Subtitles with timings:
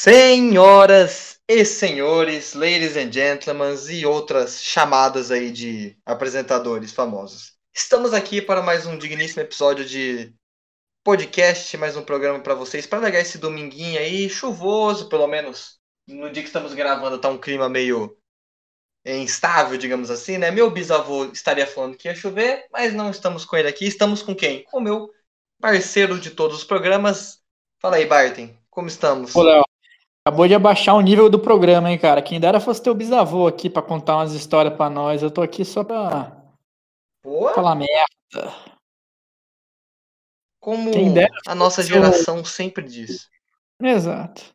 [0.00, 7.54] Senhoras e senhores, ladies and gentlemen e outras chamadas aí de apresentadores famosos.
[7.74, 10.32] Estamos aqui para mais um digníssimo episódio de
[11.04, 16.30] podcast, mais um programa para vocês, para legar esse dominguinho aí, chuvoso, pelo menos no
[16.30, 18.16] dia que estamos gravando tá um clima meio
[19.16, 20.50] instável, digamos assim, né?
[20.50, 23.86] Meu bisavô estaria falando que ia chover, mas não estamos com ele aqui.
[23.86, 24.64] Estamos com quem?
[24.64, 25.10] Com o meu
[25.60, 27.40] parceiro de todos os programas.
[27.80, 29.34] Fala aí, Barton, como estamos?
[29.34, 29.62] Olá,
[30.28, 32.20] Acabou de abaixar o nível do programa, hein, cara?
[32.20, 35.22] Quem dera fosse teu bisavô aqui para contar umas histórias para nós.
[35.22, 36.36] Eu tô aqui só pra
[37.24, 37.54] Boa.
[37.54, 38.54] falar merda.
[40.60, 40.90] Como
[41.46, 43.26] a nossa geração sempre diz.
[43.80, 44.54] Exato.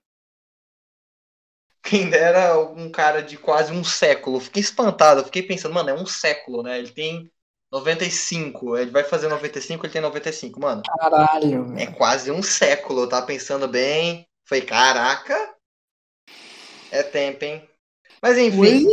[1.84, 4.40] Quem dera um cara de quase um século.
[4.40, 6.80] Fiquei espantado, fiquei pensando, mano, é um século, né?
[6.80, 7.32] Ele tem
[7.72, 10.82] 95, ele vai fazer 95, ele tem 95, mano.
[10.82, 14.25] Caralho, É quase um século, eu tava pensando bem.
[14.45, 15.53] Foi, caraca.
[16.92, 17.67] É tempo, hein?
[18.22, 18.88] Mas enfim,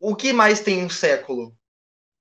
[0.00, 1.56] o que mais tem um século?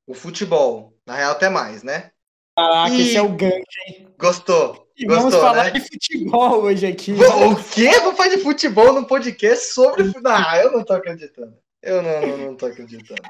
[0.08, 0.96] O futebol.
[1.06, 2.12] Na real, até mais, né?
[2.56, 4.14] Caraca, E- esse é o gancho, hein?
[4.20, 4.89] Gostou?
[5.00, 5.72] E vamos Gostou, falar né?
[5.72, 7.14] de futebol hoje aqui.
[7.14, 8.02] O quê?
[8.02, 10.12] Vou fazer futebol no podcast sobre.
[10.26, 11.58] Ah, eu não tô acreditando.
[11.82, 13.22] Eu não, não, não tô acreditando.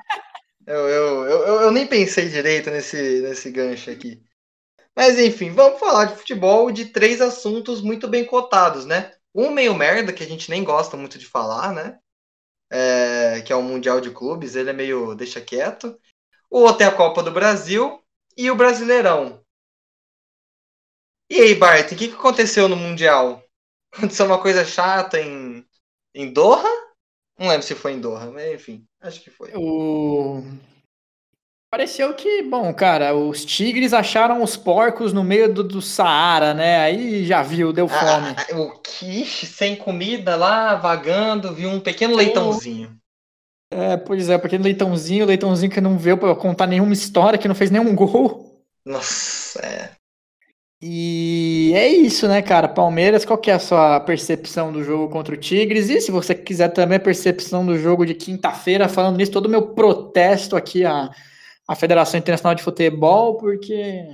[0.65, 4.19] Eu, eu, eu, eu, nem pensei direito nesse, nesse gancho aqui.
[4.95, 9.13] Mas enfim, vamos falar de futebol de três assuntos muito bem cotados, né?
[9.33, 11.99] Um meio merda, que a gente nem gosta muito de falar, né?
[12.71, 15.99] É, que é o Mundial de Clubes, ele é meio deixa quieto.
[16.49, 18.03] O outro é a Copa do Brasil
[18.35, 19.43] e o Brasileirão.
[21.29, 23.43] E aí, Bart, o que, que aconteceu no Mundial?
[23.93, 25.63] Aconteceu uma coisa chata em,
[26.15, 26.69] em Doha?
[27.37, 29.51] Não lembro se foi em Doha, mas enfim, acho que foi.
[29.55, 30.41] O...
[31.71, 36.79] Pareceu que, bom, cara, os tigres acharam os porcos no meio do, do Saara, né?
[36.79, 38.35] Aí já viu, deu fome.
[38.35, 42.97] Ah, o quiche sem comida lá, vagando, viu um pequeno leitãozinho.
[43.71, 47.53] É, pois é, porque leitãozinho, leitãozinho que não veio pra contar nenhuma história, que não
[47.53, 48.65] fez nenhum gol.
[48.83, 49.98] Nossa, é.
[50.81, 52.67] E é isso, né, cara?
[52.67, 55.89] Palmeiras, qual que é a sua percepção do jogo contra o Tigres?
[55.89, 59.49] E se você quiser também a percepção do jogo de quinta-feira, falando nisso, todo o
[59.49, 61.09] meu protesto aqui à,
[61.67, 64.05] à Federação Internacional de Futebol, porque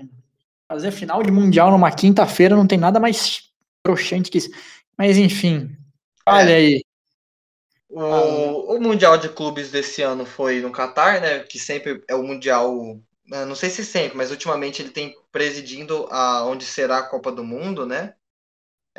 [0.67, 3.43] fazer final de Mundial numa quinta-feira não tem nada mais
[3.85, 4.49] broxante que isso.
[4.97, 5.69] Mas enfim,
[6.27, 6.55] olha É.
[6.55, 6.81] aí.
[7.89, 11.39] O, o Mundial de Clubes desse ano foi no Catar, né?
[11.39, 12.99] Que sempre é o Mundial.
[13.27, 17.29] né, Não sei se sempre, mas ultimamente ele tem presidindo a onde será a Copa
[17.31, 18.15] do Mundo, né?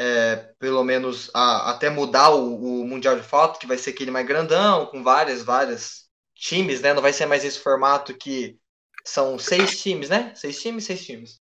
[0.08, 4.10] É, pelo menos a- até mudar o, o Mundial de Foto, que vai ser aquele
[4.10, 6.04] mais grandão, com várias, várias
[6.34, 6.94] times, né?
[6.94, 8.58] Não vai ser mais esse formato que
[9.04, 10.34] são seis times, né?
[10.34, 11.40] Seis times, seis times.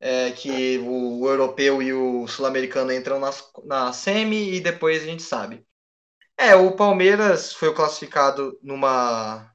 [0.00, 5.06] É, que o, o europeu e o sul-americano entram nas, na semi e depois a
[5.06, 5.66] gente sabe.
[6.38, 9.50] É, o Palmeiras foi classificado numa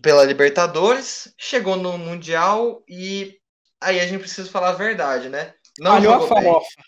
[0.00, 3.38] pela Libertadores, chegou no Mundial e
[3.80, 5.54] aí a gente precisa falar a verdade, né?
[5.78, 6.82] Não Falhou a farofa.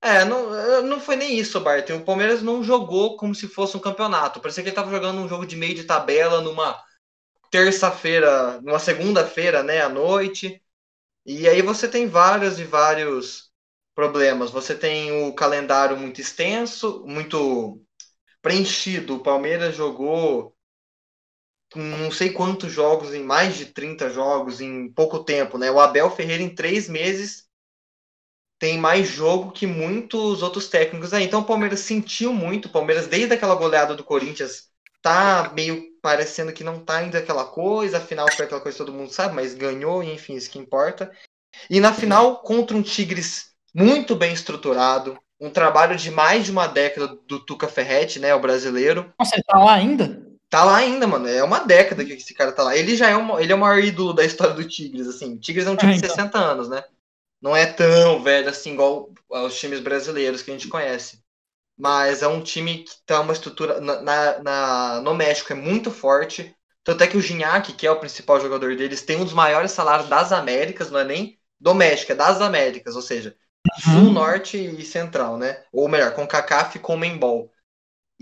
[0.00, 1.88] É, não, não foi nem isso, Bart.
[1.90, 4.40] O Palmeiras não jogou como se fosse um campeonato.
[4.40, 6.76] Parecia que ele tava jogando um jogo de meio de tabela numa
[7.52, 10.60] terça-feira, numa segunda-feira, né, à noite.
[11.24, 13.52] E aí você tem vários e vários
[13.94, 14.50] problemas.
[14.50, 17.80] Você tem o calendário muito extenso, muito
[18.42, 19.16] preenchido.
[19.16, 20.51] O Palmeiras jogou
[21.72, 25.70] com não sei quantos jogos, em mais de 30 jogos em pouco tempo, né?
[25.70, 27.46] O Abel Ferreira, em três meses,
[28.58, 31.24] tem mais jogo que muitos outros técnicos aí.
[31.24, 32.66] Então o Palmeiras sentiu muito.
[32.66, 34.68] O Palmeiras, desde aquela goleada do Corinthians,
[35.00, 37.98] tá meio parecendo que não tá ainda aquela coisa.
[37.98, 41.10] Afinal, foi aquela coisa que todo mundo sabe, mas ganhou, enfim, isso que importa.
[41.68, 46.66] E na final, contra um Tigres muito bem estruturado, um trabalho de mais de uma
[46.66, 49.12] década do Tuca Ferretti, né, o brasileiro.
[49.18, 50.31] Nossa, ele tá lá ainda?
[50.52, 51.28] Tá lá ainda, mano.
[51.28, 52.76] É uma década que esse cara tá lá.
[52.76, 55.34] Ele já é, um, ele é o maior ídolo da história do Tigres, assim.
[55.34, 55.98] O Tigres é um time Ah, de então.
[55.98, 56.84] 60 anos, né?
[57.42, 61.20] Não é tão velho assim, igual aos times brasileiros que a gente conhece.
[61.78, 63.80] Mas é um time que tá uma estrutura.
[63.80, 66.56] Na, na- na- no México é muito forte.
[66.84, 69.72] Tanto é que o Gignac, que é o principal jogador deles, tem um dos maiores
[69.72, 73.36] salários das Américas, não é nem do México, é das Américas, ou seja,
[73.72, 74.12] Sul, Uhum.
[74.12, 75.64] Norte e Central, né?
[75.72, 77.51] Ou melhor, com CACAF e com Membol.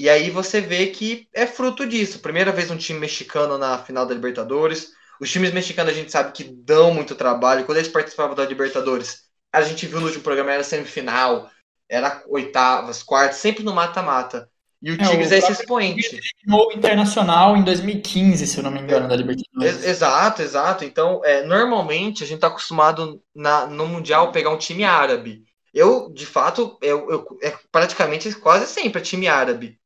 [0.00, 2.20] E aí você vê que é fruto disso.
[2.20, 4.92] Primeira vez um time mexicano na final da Libertadores.
[5.20, 7.66] Os times mexicanos a gente sabe que dão muito trabalho.
[7.66, 11.50] Quando eles participavam da Libertadores, a gente viu no último programa, era semifinal,
[11.86, 14.48] era oitavas, quartas, sempre no mata-mata.
[14.80, 16.18] E o Tigres é, o é esse expoente.
[16.46, 19.84] No Internacional em 2015, se eu não me engano, da Libertadores.
[19.84, 20.82] Exato, exato.
[20.82, 25.44] Então, é, normalmente a gente está acostumado na, no Mundial pegar um time árabe.
[25.74, 29.78] Eu, de fato, eu, eu, é praticamente quase sempre time árabe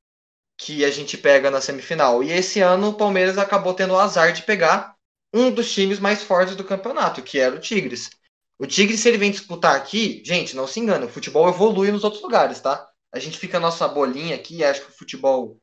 [0.56, 2.22] que a gente pega na semifinal.
[2.22, 4.94] E esse ano o Palmeiras acabou tendo o azar de pegar
[5.32, 8.10] um dos times mais fortes do campeonato, que era o Tigres.
[8.58, 12.04] O Tigres, se ele vem disputar aqui, gente, não se engane, o futebol evolui nos
[12.04, 12.88] outros lugares, tá?
[13.12, 15.60] A gente fica nossa bolinha aqui, acho que o futebol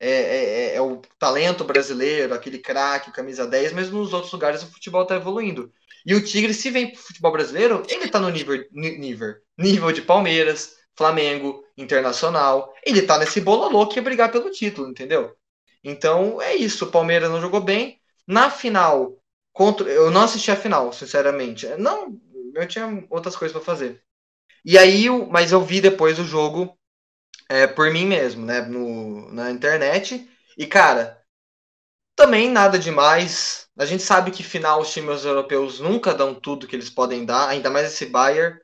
[0.00, 4.62] é, é, é, é o talento brasileiro, aquele craque, camisa 10, mas nos outros lugares
[4.62, 5.72] o futebol está evoluindo.
[6.04, 10.02] E o Tigres, se vem pro futebol brasileiro, ele tá no nível, nível, nível de
[10.02, 12.72] Palmeiras, Flamengo, Internacional.
[12.84, 15.36] Ele tá nesse bololô que ia brigar pelo título, entendeu?
[15.82, 16.84] Então é isso.
[16.84, 18.00] O Palmeiras não jogou bem.
[18.26, 19.18] Na final,
[19.52, 21.66] contra, eu não assisti a final, sinceramente.
[21.76, 22.18] Não,
[22.54, 24.02] eu tinha outras coisas para fazer.
[24.64, 26.76] E aí, mas eu vi depois o jogo
[27.48, 28.62] é, por mim mesmo, né?
[28.62, 30.28] No, na internet.
[30.56, 31.22] E, cara,
[32.16, 33.68] também nada demais.
[33.76, 37.48] A gente sabe que final os times europeus nunca dão tudo que eles podem dar,
[37.48, 38.58] ainda mais esse Bayern.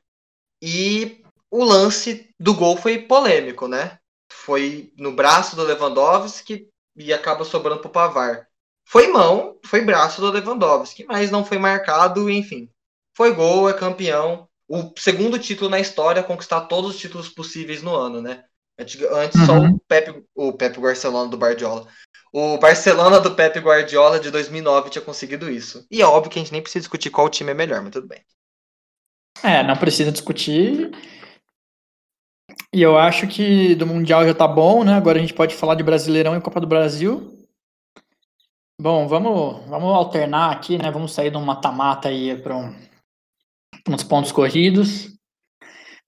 [0.61, 1.20] E
[1.51, 3.99] o lance do gol foi polêmico, né?
[4.31, 8.47] Foi no braço do Lewandowski e acaba sobrando pro Pavar.
[8.87, 12.69] Foi mão, foi braço do Lewandowski, mas não foi marcado, enfim.
[13.15, 14.47] Foi gol, é campeão.
[14.67, 18.45] O segundo título na história a conquistar todos os títulos possíveis no ano, né?
[18.79, 19.45] Antes uhum.
[19.45, 21.87] só o Pepe, o Pepe Barcelona do Guardiola.
[22.33, 25.85] O Barcelona do Pepe Guardiola de 2009 tinha conseguido isso.
[25.91, 28.07] E é óbvio que a gente nem precisa discutir qual time é melhor, mas tudo
[28.07, 28.23] bem.
[29.43, 30.91] É, não precisa discutir.
[32.73, 34.93] E eu acho que do Mundial já tá bom, né?
[34.93, 37.37] Agora a gente pode falar de Brasileirão e Copa do Brasil.
[38.79, 40.89] Bom, vamos, vamos alternar aqui, né?
[40.89, 42.73] Vamos sair de um mata-mata aí para um,
[43.89, 45.11] uns pontos corridos.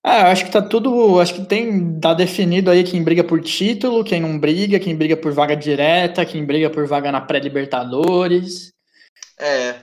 [0.05, 1.19] É, acho que tá tudo.
[1.19, 1.99] Acho que tem.
[1.99, 6.25] Tá definido aí quem briga por título, quem não briga, quem briga por vaga direta,
[6.25, 8.73] quem briga por vaga na pré-Libertadores.
[9.39, 9.75] É.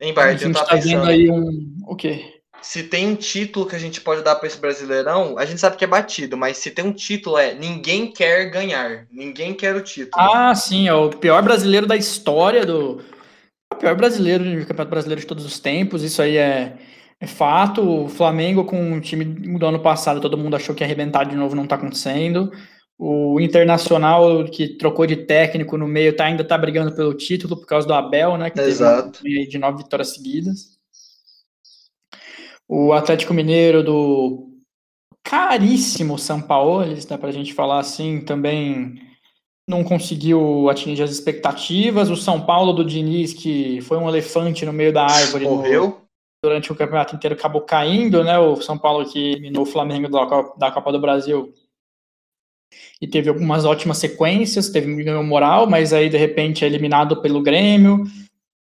[0.00, 0.90] Em Bart, eu tava tá pensando.
[0.90, 1.78] vendo aí um.
[1.86, 2.35] O quê?
[2.66, 5.76] Se tem um título que a gente pode dar para esse Brasileirão, a gente sabe
[5.76, 9.80] que é batido, mas se tem um título é ninguém quer ganhar, ninguém quer o
[9.80, 10.10] título.
[10.16, 13.00] Ah, sim, é o pior brasileiro da história do
[13.72, 16.76] o pior brasileiro do Campeonato Brasileiro de todos os tempos, isso aí é,
[17.20, 18.04] é fato.
[18.04, 21.36] O Flamengo com o time do ano passado, todo mundo achou que ia arrebentar de
[21.36, 22.50] novo, não está acontecendo.
[22.98, 27.66] O Internacional, que trocou de técnico no meio, tá, ainda está brigando pelo título por
[27.66, 28.50] causa do Abel, né?
[28.50, 29.22] Que Exato.
[29.22, 30.75] teve de nove vitórias seguidas.
[32.68, 34.50] O Atlético Mineiro do
[35.24, 39.00] caríssimo São Paulo, dá para a gente falar assim, também
[39.68, 42.10] não conseguiu atingir as expectativas.
[42.10, 45.44] O São Paulo do Diniz, que foi um elefante no meio da árvore.
[45.44, 45.86] Morreu.
[45.86, 46.06] No,
[46.44, 48.38] durante o campeonato inteiro acabou caindo, né?
[48.38, 50.08] O São Paulo que eliminou o Flamengo
[50.56, 51.52] da Copa do Brasil
[53.00, 57.20] e teve algumas ótimas sequências, teve um ganho moral, mas aí de repente é eliminado
[57.20, 58.04] pelo Grêmio,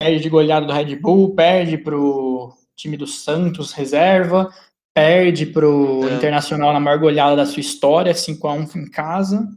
[0.01, 4.49] perde de goleada do Red Bull, perde pro time do Santos reserva,
[4.95, 6.15] perde pro é.
[6.15, 9.49] Internacional na maior goleada da sua história, 5 a 1 em casa.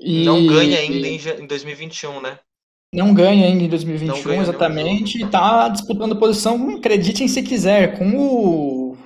[0.00, 0.24] E...
[0.24, 2.38] Não ganha ainda em 2021, né?
[2.94, 5.22] Não ganha ainda em 2021, exatamente.
[5.22, 8.96] E tá disputando posição, acreditem se quiser, com o.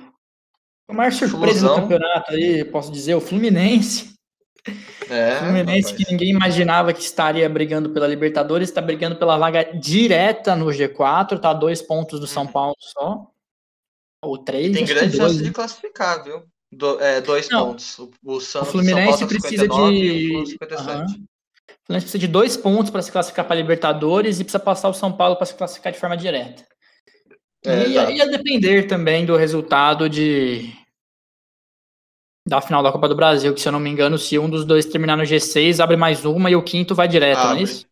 [0.87, 1.75] A maior surpresa Flusão.
[1.75, 4.12] do campeonato aí, posso dizer, o Fluminense.
[5.13, 5.91] É, Fluminense rapaz.
[5.91, 11.39] que ninguém imaginava que estaria brigando pela Libertadores, está brigando pela vaga direta no G4,
[11.39, 12.51] tá dois pontos do São uhum.
[12.51, 13.27] Paulo só.
[14.23, 14.75] Ou três.
[14.75, 16.41] Tem grande chance de classificar, viu?
[16.71, 17.99] Do, é, dois Não, pontos.
[17.99, 20.35] O, o, Santos, o Fluminense São precisa 59, de.
[20.35, 24.93] O Fluminense precisa de dois pontos para se classificar para Libertadores e precisa passar o
[24.95, 26.65] São Paulo para se classificar de forma direta.
[27.65, 30.73] É, e ia depender também do resultado de
[32.47, 34.65] da final da Copa do Brasil, que se eu não me engano, se um dos
[34.65, 37.53] dois terminar no G6, abre mais uma e o quinto vai direto, abre.
[37.53, 37.87] não é isso?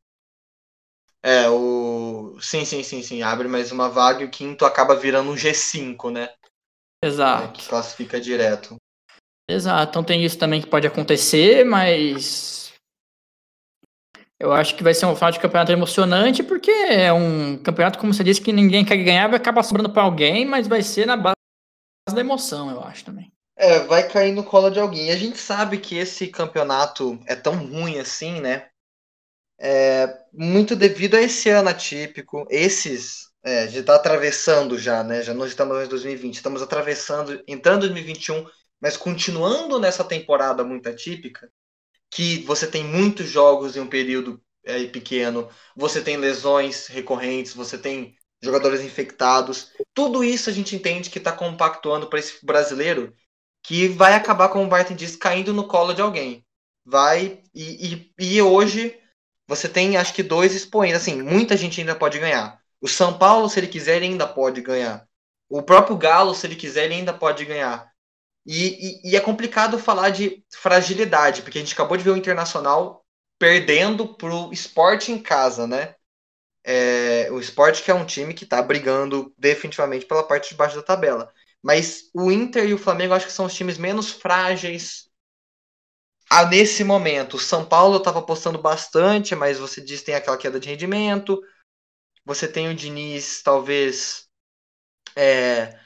[1.24, 2.38] É, o.
[2.42, 3.22] Sim, sim, sim, sim.
[3.22, 6.30] Abre mais uma vaga e o quinto acaba virando um G5, né?
[7.04, 7.44] Exato.
[7.44, 8.76] É, que classifica direto.
[9.50, 9.90] Exato.
[9.90, 12.74] Então tem isso também que pode acontecer, mas.
[14.40, 18.12] Eu acho que vai ser um final de campeonato emocionante, porque é um campeonato, como
[18.12, 21.16] você disse, que ninguém quer ganhar, vai acabar sobrando para alguém, mas vai ser na
[21.16, 21.36] base
[22.12, 23.32] da emoção, eu acho também.
[23.56, 25.08] É, vai cair no colo de alguém.
[25.08, 28.70] E a gente sabe que esse campeonato é tão ruim assim, né?
[29.60, 33.30] É, muito devido a esse ano atípico, esses.
[33.44, 35.22] É, a gente está atravessando já, né?
[35.22, 38.46] Já nós estamos em 2020, estamos atravessando, entrando em 2021,
[38.80, 41.52] mas continuando nessa temporada muito atípica,
[42.10, 47.78] que você tem muitos jogos em um período é, pequeno, você tem lesões recorrentes, você
[47.78, 53.14] tem jogadores infectados, tudo isso a gente entende que está compactuando para esse brasileiro
[53.64, 56.46] que vai acabar, como o Barton disse, caindo no colo de alguém.
[56.86, 58.98] Vai, e, e, e hoje
[59.48, 60.98] você tem, acho que, dois expoentes.
[60.98, 62.60] Assim, muita gente ainda pode ganhar.
[62.80, 65.08] O São Paulo, se ele quiser, ele ainda pode ganhar.
[65.50, 67.92] O próprio Galo, se ele quiser, ele ainda pode ganhar.
[68.46, 72.18] E, e, e, é complicado falar de fragilidade, porque a gente acabou de ver o
[72.18, 73.06] Internacional
[73.38, 75.96] perdendo pro esporte em casa, né?
[76.64, 80.76] É, o esporte que é um time que está brigando definitivamente pela parte de baixo
[80.76, 81.32] da tabela.
[81.64, 85.10] Mas o Inter e o Flamengo acho que são os times menos frágeis
[86.30, 87.36] a, nesse momento.
[87.36, 91.42] O São Paulo estava apostando bastante, mas você diz que tem aquela queda de rendimento.
[92.26, 94.28] Você tem o Diniz, talvez,
[95.16, 95.78] é,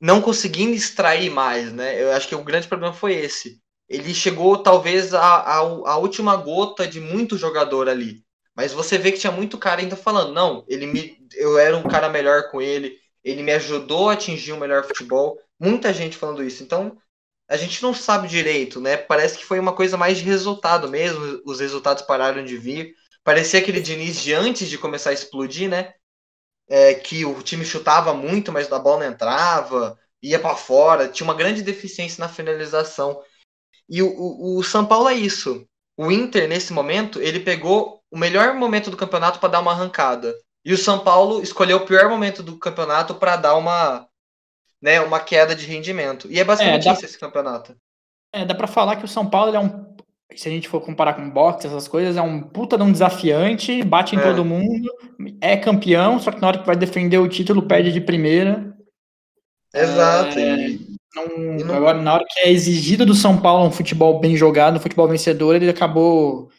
[0.00, 2.00] não conseguindo extrair mais, né?
[2.00, 3.60] Eu acho que o grande problema foi esse.
[3.88, 8.22] Ele chegou, talvez, a, a, a última gota de muito jogador ali.
[8.54, 11.84] Mas você vê que tinha muito cara ainda falando, não, ele me, eu era um
[11.84, 12.98] cara melhor com ele,
[13.30, 15.38] ele me ajudou a atingir um melhor futebol.
[15.60, 16.62] Muita gente falando isso.
[16.62, 16.96] Então,
[17.48, 18.96] a gente não sabe direito, né?
[18.96, 22.94] Parece que foi uma coisa mais de resultado mesmo, os resultados pararam de vir.
[23.24, 25.94] Parecia aquele Diniz de antes de começar a explodir, né?
[26.68, 31.26] É, que o time chutava muito, mas a bola não entrava, ia para fora, tinha
[31.26, 33.22] uma grande deficiência na finalização.
[33.88, 35.66] E o, o, o São Paulo é isso.
[35.96, 40.34] O Inter, nesse momento, ele pegou o melhor momento do campeonato para dar uma arrancada.
[40.68, 44.06] E o São Paulo escolheu o pior momento do campeonato para dar uma,
[44.82, 46.30] né, uma queda de rendimento.
[46.30, 47.74] E é basicamente é, dá, isso esse campeonato.
[48.34, 49.86] É, dá para falar que o São Paulo é um.
[50.36, 53.82] Se a gente for comparar com boxe, essas coisas, é um puta de um desafiante,
[53.82, 54.22] bate em é.
[54.22, 54.92] todo mundo,
[55.40, 58.76] é campeão, só que na hora que vai defender o título, perde de primeira.
[59.72, 60.38] Exato.
[60.38, 60.76] É,
[61.16, 61.74] não, não...
[61.76, 65.08] Agora, na hora que é exigido do São Paulo um futebol bem jogado, um futebol
[65.08, 66.50] vencedor, ele acabou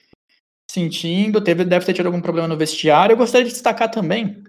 [0.70, 3.14] sentindo, teve, deve ter tido algum problema no vestiário.
[3.14, 4.44] Eu gostaria de destacar também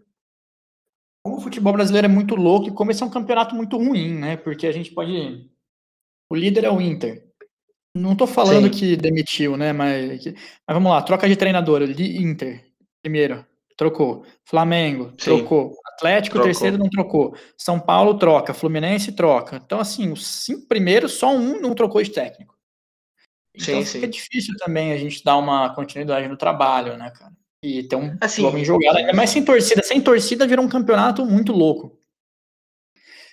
[1.22, 4.14] como o futebol brasileiro é muito louco e como esse é um campeonato muito ruim,
[4.14, 4.36] né?
[4.36, 5.50] Porque a gente pode.
[6.30, 7.24] O líder é o Inter.
[7.94, 8.78] Não tô falando Sim.
[8.78, 9.72] que demitiu, né?
[9.72, 10.34] Mas, mas
[10.68, 11.82] vamos lá, troca de treinador.
[11.82, 12.64] Inter,
[13.02, 13.44] primeiro,
[13.76, 14.24] trocou.
[14.44, 15.16] Flamengo, Sim.
[15.16, 15.74] trocou.
[15.94, 16.50] Atlético, trocou.
[16.50, 17.34] terceiro, não trocou.
[17.58, 18.54] São Paulo troca.
[18.54, 19.60] Fluminense troca.
[19.64, 22.59] Então, assim, os cinco primeiros, só um não trocou de técnico.
[23.54, 24.10] Então sim, fica sim.
[24.10, 27.32] difícil também a gente dar uma continuidade no trabalho, né, cara?
[27.62, 29.82] E ter um assim, bem jogado, ainda mais sem torcida.
[29.82, 31.98] Sem torcida vira um campeonato muito louco.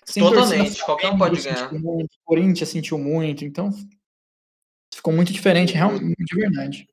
[0.06, 1.72] Sem Totalmente, torcida, qualquer um pode ganhar.
[1.74, 3.70] Muito, o Corinthians sentiu muito, então
[4.94, 6.88] ficou muito diferente, realmente, de verdade.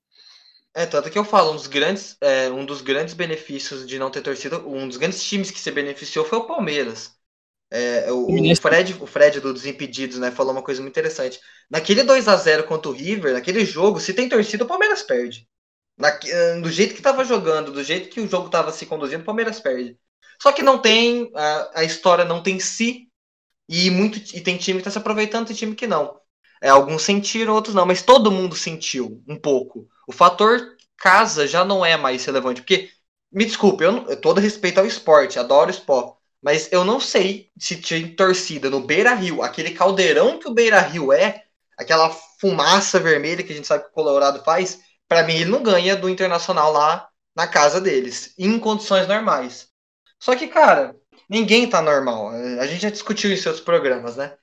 [0.73, 4.11] É, tanto que eu falo, um dos grandes, é, um dos grandes benefícios de não
[4.11, 7.14] ter torcida, um dos grandes times que se beneficiou foi o Palmeiras.
[7.77, 11.41] É, o, o, Fred, o Fred do Desimpedidos, né, falou uma coisa muito interessante.
[11.69, 15.45] Naquele 2 a 0 contra o River, naquele jogo, se tem torcida, o Palmeiras perde.
[15.97, 19.23] Na, eh, do jeito que estava jogando, do jeito que o jogo estava se conduzindo,
[19.23, 19.97] o Palmeiras perde.
[20.41, 23.09] Só que não tem, a, a história não tem si,
[23.67, 26.17] e, muito, e tem time que está se aproveitando, tem time que não.
[26.61, 29.87] É, alguns sentiram, outros não, mas todo mundo sentiu um pouco.
[30.07, 32.89] O fator casa já não é mais relevante, porque,
[33.31, 37.75] me desculpe, eu, eu todo respeito ao esporte, adoro esporte, mas eu não sei se
[37.81, 41.43] tinha torcida no Beira Rio, aquele caldeirão que o Beira Rio é,
[41.75, 45.63] aquela fumaça vermelha que a gente sabe que o Colorado faz, para mim ele não
[45.63, 49.69] ganha do Internacional lá na casa deles, em condições normais.
[50.19, 50.95] Só que, cara,
[51.27, 52.29] ninguém tá normal.
[52.59, 54.37] A gente já discutiu isso em outros programas, né?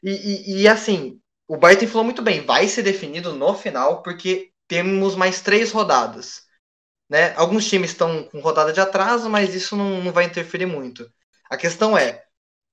[0.00, 4.52] E, e, e assim, o Barton falou muito bem, vai ser definido no final, porque
[4.68, 6.42] temos mais três rodadas.
[7.10, 7.34] Né?
[7.34, 11.10] Alguns times estão com rodada de atraso, mas isso não, não vai interferir muito.
[11.50, 12.24] A questão é,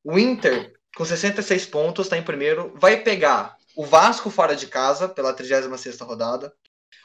[0.04, 5.10] o Inter, com 66 pontos, está em primeiro, vai pegar o Vasco fora de casa,
[5.10, 6.54] pela 36 rodada,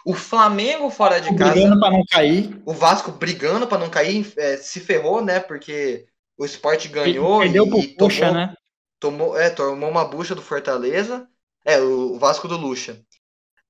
[0.04, 1.52] o Flamengo fora de casa.
[1.52, 2.62] Brigando para não cair.
[2.64, 5.40] O Vasco brigando para não cair, é, se ferrou, né?
[5.40, 6.06] Porque
[6.38, 8.54] o esporte ganhou Perdeu e, por e tomou, bucha, né?
[8.98, 11.28] tomou, é, tomou uma bucha do Fortaleza.
[11.64, 12.98] É, o Vasco do Lucha.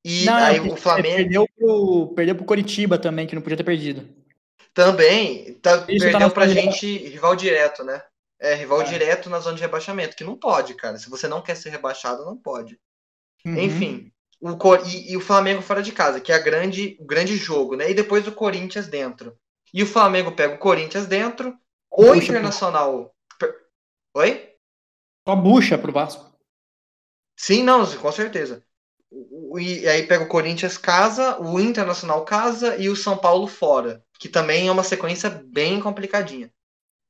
[0.05, 1.17] E não, aí o Flamengo.
[1.17, 4.09] Perdeu pro, perdeu pro Coritiba também, que não podia ter perdido.
[4.75, 5.55] Também.
[5.55, 8.03] Tá, perdeu tá pra gente rival direto, né?
[8.39, 8.85] É, rival é.
[8.85, 10.97] direto na zona de rebaixamento, que não pode, cara.
[10.97, 12.79] Se você não quer ser rebaixado, não pode.
[13.45, 13.59] Uhum.
[13.59, 17.37] Enfim o, e, e, o Flamengo fora de casa, que é a grande, o grande
[17.37, 17.91] jogo, né?
[17.91, 19.37] E depois o Corinthians dentro.
[19.73, 21.57] E o Flamengo pega o Corinthians dentro,
[21.91, 23.15] o Internacional.
[24.17, 24.55] Oi?
[25.29, 26.35] Só bucha pro Vasco.
[27.37, 28.65] Sim, não, com certeza.
[29.59, 34.29] E aí pega o Corinthians casa, o Internacional casa e o São Paulo fora, que
[34.29, 36.47] também é uma sequência bem complicadinha.
[36.47, 36.51] É,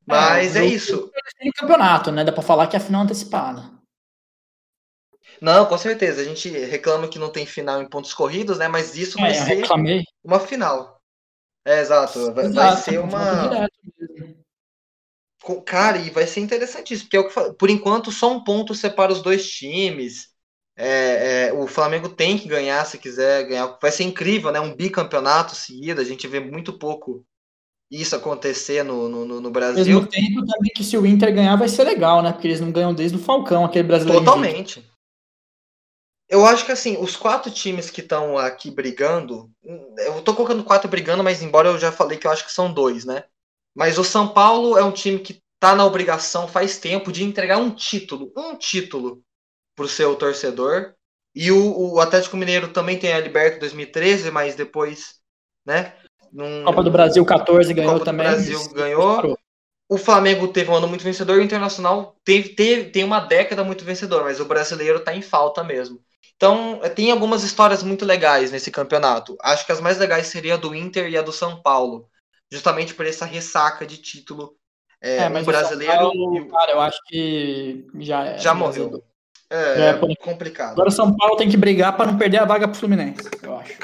[0.07, 1.11] Mas é, é isso.
[1.39, 2.25] Tem campeonato, né?
[2.25, 3.71] Dá pra falar que é a final antecipada.
[5.41, 6.21] Não, com certeza.
[6.21, 8.69] A gente reclama que não tem final em pontos corridos, né?
[8.69, 10.05] Mas isso vai é, ser reclamei.
[10.25, 11.01] uma final.
[11.65, 12.33] É, exato.
[12.33, 13.69] Vai, exato, vai ser uma.
[15.65, 19.13] Cara, e vai ser interessantíssimo, porque é o que por enquanto só um ponto separa
[19.13, 20.30] os dois times.
[20.83, 23.79] É, é, o Flamengo tem que ganhar se quiser ganhar.
[23.81, 24.59] Vai ser incrível, né?
[24.59, 26.01] Um bicampeonato seguido.
[26.01, 27.23] A gente vê muito pouco
[27.91, 29.97] isso acontecer no, no, no Brasil.
[29.97, 32.33] Ao mesmo tempo também que se o Inter ganhar vai ser legal, né?
[32.33, 34.25] Porque eles não ganham desde o Falcão, aquele brasileiro.
[34.25, 34.83] Totalmente.
[36.31, 40.89] Eu acho que assim, os quatro times que estão aqui brigando, eu tô colocando quatro
[40.89, 43.25] brigando, mas embora eu já falei que eu acho que são dois, né?
[43.75, 47.59] Mas o São Paulo é um time que tá na obrigação faz tempo de entregar
[47.59, 49.23] um título, um título
[49.77, 50.95] pro seu torcedor.
[51.35, 55.17] E o, o Atlético Mineiro também tem a Liberta 2013, mas depois,
[55.65, 55.95] né?
[56.33, 56.65] Num...
[56.65, 58.27] Copa do Brasil 14 ganhou Copa também.
[58.27, 59.39] O Brasil ganhou.
[59.89, 63.85] O Flamengo teve um ano muito vencedor, o Internacional teve, teve, tem uma década muito
[63.85, 66.01] vencedor, mas o brasileiro tá em falta mesmo.
[66.37, 69.37] Então, tem algumas histórias muito legais nesse campeonato.
[69.43, 72.09] Acho que as mais legais seria a do Inter e a do São Paulo,
[72.53, 74.55] justamente por essa ressaca de título
[75.03, 75.95] é, é mas um brasileiro.
[75.95, 79.03] Paulo, cara, eu acho que já é, já morreu.
[79.51, 80.73] É, é, complicado.
[80.73, 83.59] Agora o São Paulo tem que brigar para não perder a vaga pro Fluminense, eu
[83.59, 83.79] acho.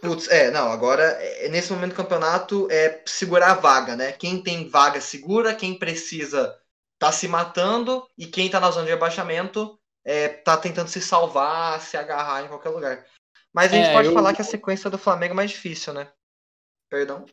[0.00, 4.12] Putz, é, não, agora, é, nesse momento do campeonato, é segurar a vaga, né?
[4.12, 6.54] Quem tem vaga segura, quem precisa
[6.98, 11.80] tá se matando, e quem tá na zona de abaixamento é, tá tentando se salvar,
[11.80, 13.04] se agarrar em qualquer lugar.
[13.52, 14.14] Mas a gente é, pode eu...
[14.14, 16.08] falar que a sequência do Flamengo é mais difícil, né?
[16.90, 17.24] Perdão?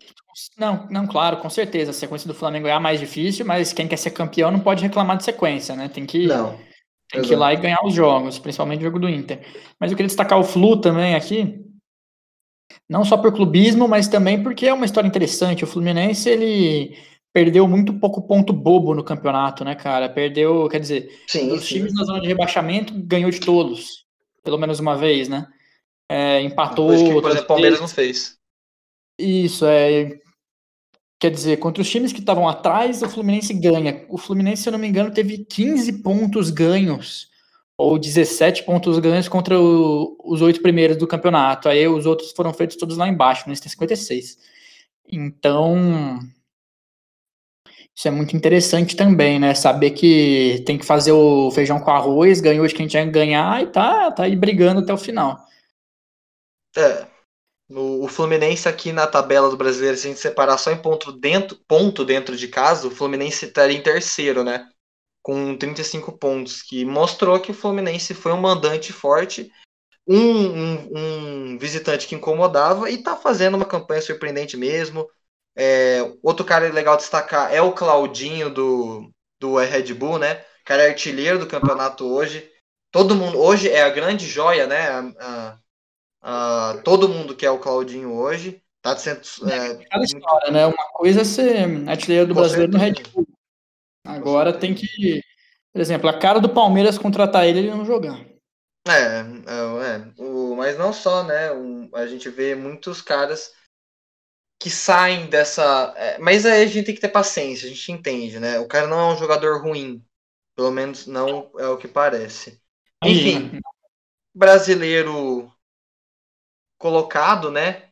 [0.57, 1.91] Não, não, claro, com certeza.
[1.91, 4.81] A sequência do Flamengo é a mais difícil, mas quem quer ser campeão não pode
[4.81, 5.87] reclamar de sequência, né?
[5.87, 6.59] Tem que, não,
[7.13, 9.39] tem que ir lá e ganhar os jogos, principalmente o jogo do Inter.
[9.79, 11.63] Mas eu queria destacar o Flu também aqui.
[12.89, 15.63] Não só por clubismo, mas também porque é uma história interessante.
[15.63, 16.97] O Fluminense, ele
[17.31, 20.09] perdeu muito pouco ponto bobo no campeonato, né, cara?
[20.09, 21.75] Perdeu, quer dizer, sim, os sim.
[21.75, 24.05] times na zona de rebaixamento ganhou de todos,
[24.43, 25.47] pelo menos uma vez, né?
[26.09, 26.87] É, empatou.
[26.87, 28.37] Coisa que, por exemplo, o Palmeiras não fez.
[29.19, 30.19] Isso, é.
[31.23, 34.05] Quer dizer, contra os times que estavam atrás, o Fluminense ganha.
[34.09, 37.29] O Fluminense, se eu não me engano, teve 15 pontos ganhos,
[37.77, 41.69] ou 17 pontos ganhos contra o, os oito primeiros do campeonato.
[41.69, 43.55] Aí os outros foram feitos todos lá embaixo, né?
[43.55, 44.37] tem 56.
[45.09, 46.19] Então,
[47.95, 49.53] isso é muito interessante também, né?
[49.53, 53.63] Saber que tem que fazer o feijão com arroz, ganhou de quem tinha que ganhar
[53.63, 55.39] e tá, tá aí brigando até o final.
[56.75, 57.12] É.
[57.69, 61.11] No, o Fluminense aqui na tabela do brasileiro, se a gente separar só em ponto
[61.11, 64.67] dentro, ponto dentro de casa, o Fluminense estaria em terceiro, né?
[65.21, 69.51] Com 35 pontos, que mostrou que o Fluminense foi um mandante forte,
[70.05, 70.89] um, um,
[71.53, 75.07] um visitante que incomodava e tá fazendo uma campanha surpreendente mesmo
[75.55, 80.35] é, outro cara legal destacar é o Claudinho do, do Red Bull, né?
[80.61, 82.49] O cara é artilheiro do campeonato hoje.
[82.91, 84.87] Todo mundo hoje é a grande joia, né?
[84.87, 85.59] A, a,
[86.23, 88.61] a, todo mundo quer o Claudinho hoje.
[88.81, 89.21] Tá sendo.
[89.49, 90.65] É, é história, né?
[90.65, 93.27] Uma coisa é ser artilheiro do brasileiro no Red Bull.
[94.05, 95.21] Agora tem que.
[95.73, 98.19] Por exemplo, a cara do Palmeiras contratar ele, ele não jogar.
[98.87, 101.51] É, é, é o, mas não só, né?
[101.51, 103.53] Um, a gente vê muitos caras
[104.61, 105.93] que saem dessa.
[105.97, 108.59] É, mas aí a gente tem que ter paciência, a gente entende, né?
[108.59, 110.03] O cara não é um jogador ruim.
[110.55, 112.61] Pelo menos não é o que parece.
[113.03, 113.59] Enfim,
[114.35, 115.51] brasileiro
[116.83, 117.83] colocado, né?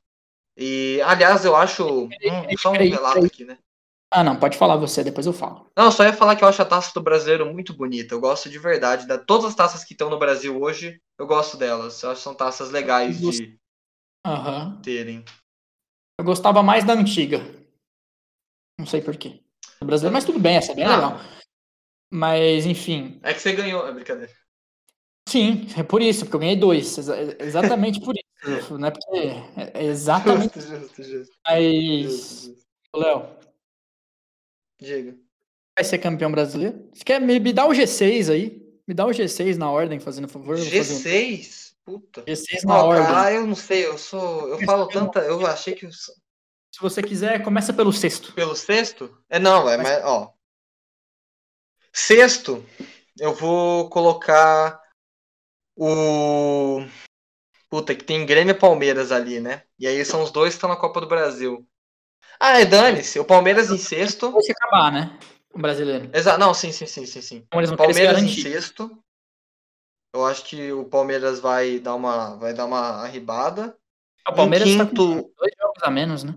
[0.58, 1.88] E, aliás, eu acho.
[1.88, 2.10] Um,
[2.58, 3.58] só um relato aqui, né?
[4.14, 5.72] Ah, não, pode falar você, depois eu falo.
[5.78, 8.14] Não, só ia falar que eu acho a taça do brasileiro muito bonita.
[8.14, 9.08] Eu gosto de verdade.
[9.08, 12.04] Da, todas as taças que estão no Brasil hoje, eu gosto delas.
[12.04, 13.58] Eu acho que são taças legais de
[14.28, 14.82] uhum.
[14.82, 15.24] terem.
[16.20, 17.40] Eu gostava mais da antiga.
[18.78, 19.40] Não sei porquê.
[19.82, 20.96] Brasileiro, mas tudo bem, essa é bem ah.
[20.96, 21.20] legal.
[22.12, 23.22] Mas, enfim.
[23.24, 24.34] É que você ganhou, é brincadeira.
[25.32, 26.98] Sim, é por isso, porque eu ganhei dois.
[27.40, 28.78] Exatamente por isso.
[28.78, 29.72] Não é porque.
[29.74, 30.60] É exatamente.
[30.60, 31.38] Justo, justo, justo.
[31.48, 32.52] Mas.
[32.94, 33.30] Léo.
[34.78, 35.16] Diga.
[35.78, 36.86] Vai ser campeão brasileiro?
[36.92, 38.62] Você quer me, me dar o G6 aí?
[38.86, 40.58] Me dá o G6 na ordem, fazendo favor.
[40.58, 41.76] G6?
[41.86, 42.24] Puta.
[42.24, 43.16] G6 na oh, ordem.
[43.16, 44.50] Ah, eu não sei, eu sou.
[44.50, 45.20] Eu falo tanta.
[45.20, 45.90] Eu achei que.
[45.90, 48.34] Se você quiser, começa pelo sexto.
[48.34, 49.18] Pelo sexto?
[49.30, 50.04] É não, é mais.
[50.04, 50.34] Ó.
[51.94, 52.66] Sexto,
[53.18, 54.81] eu vou colocar
[55.76, 56.86] o.
[57.70, 59.64] Puta, que tem Grêmio e Palmeiras ali, né?
[59.80, 61.66] E aí são os dois que estão na Copa do Brasil.
[62.40, 63.20] Ah, é dane-se.
[63.20, 64.32] O Palmeiras em sexto.
[64.32, 65.18] Vai se acabar, né?
[65.54, 66.10] O brasileiro.
[66.14, 66.40] Exato.
[66.40, 67.48] Não, sim, sim, sim, sim, sim.
[67.78, 68.92] Palmeiras em sexto.
[70.14, 73.78] Eu acho que o Palmeiras vai dar uma, vai dar uma arribada.
[74.28, 75.24] O Palmeiras em quinto...
[75.24, 76.36] tá dois jogos a menos, né?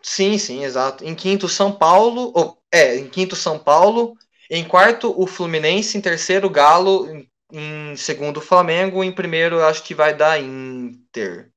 [0.00, 1.04] Sim, sim, exato.
[1.04, 2.32] Em quinto, São Paulo.
[2.36, 4.14] Oh, é, em quinto, São Paulo.
[4.50, 5.96] Em quarto, o Fluminense.
[5.96, 7.10] Em terceiro, Galo.
[7.10, 9.02] Em, em segundo, Flamengo.
[9.02, 11.52] Em primeiro, eu acho que vai dar Inter.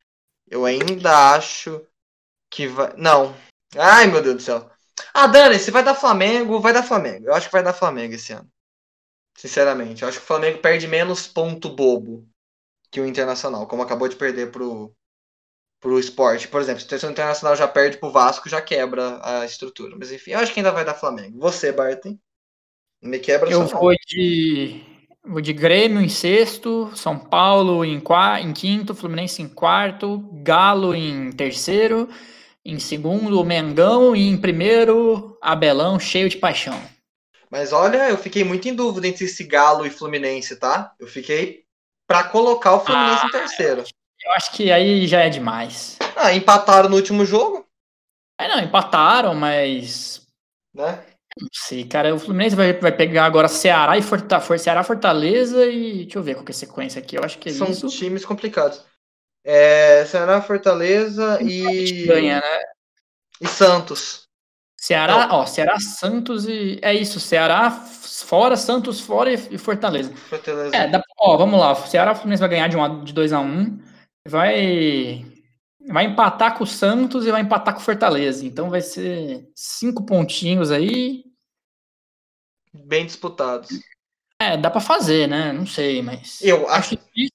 [0.49, 1.85] Eu ainda acho
[2.49, 2.93] que vai.
[2.97, 3.35] Não.
[3.75, 4.71] Ai, meu Deus do céu.
[5.13, 7.27] Ah, Dani, se vai dar Flamengo, vai dar Flamengo.
[7.27, 8.49] Eu acho que vai dar Flamengo esse ano.
[9.37, 10.01] Sinceramente.
[10.01, 12.27] Eu acho que o Flamengo perde menos ponto bobo.
[12.89, 14.95] que o Internacional, como acabou de perder pro,
[15.79, 16.47] pro esporte.
[16.47, 19.95] Por exemplo, se o Internacional já perde pro Vasco, já quebra a estrutura.
[19.97, 21.39] Mas enfim, eu acho que ainda vai dar Flamengo.
[21.39, 22.17] Você, Barton?
[23.01, 24.83] Me quebra Eu vou de,
[25.27, 28.01] vou de Grêmio em sexto, São Paulo em,
[28.41, 32.09] em quinto, Fluminense em quarto, Galo em terceiro,
[32.63, 36.79] em segundo, Mengão e em primeiro, Abelão, cheio de paixão.
[37.49, 40.93] Mas olha, eu fiquei muito em dúvida entre esse Galo e Fluminense, tá?
[40.99, 41.63] Eu fiquei
[42.05, 43.83] para colocar o Fluminense ah, em terceiro.
[44.25, 45.97] Eu acho que aí já é demais.
[46.15, 47.65] Ah, empataram no último jogo?
[48.39, 50.25] É, não, empataram, mas.
[50.73, 51.03] Né?
[51.39, 52.13] Não sei, cara.
[52.13, 56.03] O Fluminense vai, vai pegar agora Ceará e Fortaleza, Ceará, Fortaleza e.
[56.03, 57.17] Deixa eu ver qual que é a sequência aqui.
[57.17, 57.87] Eu acho que é São isso.
[57.89, 58.83] times complicados.
[59.43, 62.05] É, Ceará, Fortaleza e.
[62.05, 62.59] Ganha, né?
[63.41, 64.27] E Santos.
[64.79, 66.79] Ceará, ó, Ceará, Santos e.
[66.81, 70.13] É isso, Ceará fora, Santos fora e Fortaleza.
[70.13, 70.75] Fortaleza.
[70.75, 71.75] É, dá, ó, vamos lá.
[71.75, 73.79] Ceará Fluminense vai ganhar de, um, de 2 a 1 um,
[74.27, 75.25] Vai.
[75.89, 78.45] Vai empatar com o Santos e vai empatar com o Fortaleza.
[78.45, 81.23] Então vai ser cinco pontinhos aí.
[82.85, 83.69] Bem disputados.
[84.39, 85.51] É, dá para fazer, né?
[85.51, 86.41] Não sei, mas.
[86.41, 87.29] Eu acho que.